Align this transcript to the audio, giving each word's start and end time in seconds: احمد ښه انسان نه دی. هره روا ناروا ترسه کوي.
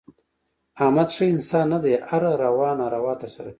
احمد 0.83 1.07
ښه 1.15 1.25
انسان 1.35 1.65
نه 1.73 1.79
دی. 1.83 1.93
هره 2.09 2.31
روا 2.43 2.69
ناروا 2.79 3.13
ترسه 3.21 3.39
کوي. 3.43 3.49